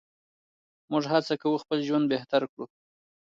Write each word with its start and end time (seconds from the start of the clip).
موږ 0.91 1.03
هڅه 1.13 1.33
کوو 1.41 1.61
خپل 1.63 1.79
ژوند 1.87 2.05
بهتر 2.13 2.41
کړو. 2.51 2.65